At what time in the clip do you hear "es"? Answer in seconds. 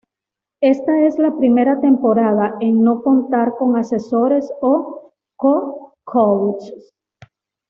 1.05-1.19